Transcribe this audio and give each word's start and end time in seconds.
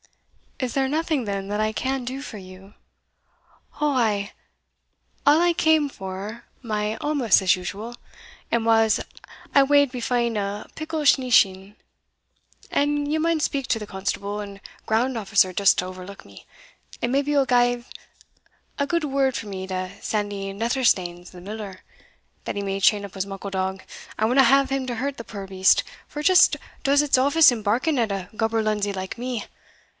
"Is 0.57 0.73
there 0.75 0.87
nothing, 0.87 1.25
then, 1.25 1.47
that 1.49 1.59
I 1.59 1.71
can 1.73 2.05
do 2.05 2.21
for 2.21 2.37
you?" 2.37 2.75
"Ou 3.81 3.93
ay 3.95 4.31
I'll 5.25 5.41
aye 5.41 5.53
come 5.53 5.89
for 5.89 6.45
my 6.61 6.97
awmous 7.01 7.41
as 7.41 7.55
usual, 7.55 7.95
and 8.51 8.63
whiles 8.65 8.99
I 9.55 9.63
wad 9.63 9.91
be 9.91 9.99
fain 9.99 10.37
o' 10.37 10.61
a 10.61 10.69
pickle 10.75 11.01
sneeshin, 11.03 11.75
and 12.71 13.11
ye 13.11 13.17
maun 13.17 13.39
speak 13.39 13.67
to 13.67 13.79
the 13.79 13.87
constable 13.87 14.39
and 14.39 14.59
ground 14.85 15.17
officer 15.17 15.51
just 15.51 15.79
to 15.79 15.85
owerlook 15.85 16.25
me; 16.25 16.45
and 17.01 17.11
maybe 17.11 17.31
ye'll 17.31 17.47
gie 17.47 17.83
a 18.77 18.87
gude 18.87 19.03
word 19.05 19.35
for 19.35 19.47
me 19.47 19.65
to 19.67 19.91
Sandie 19.99 20.51
Netherstanes, 20.51 21.31
the 21.31 21.41
miller, 21.41 21.81
that 22.45 22.55
he 22.55 22.61
may 22.63 22.79
chain 22.79 23.05
up 23.05 23.15
his 23.15 23.25
muckle 23.25 23.51
dog 23.51 23.83
I 24.17 24.25
wadna 24.25 24.43
hae 24.43 24.65
him 24.65 24.85
to 24.87 24.95
hurt 24.95 25.17
the 25.17 25.23
puir 25.23 25.47
beast, 25.47 25.83
for 26.07 26.19
it 26.19 26.23
just 26.25 26.57
does 26.83 27.03
its 27.03 27.19
office 27.19 27.51
in 27.51 27.61
barking 27.63 27.99
at 27.99 28.11
a 28.11 28.29
gaberlunzie 28.35 28.93
like 28.95 29.17
me. 29.19 29.45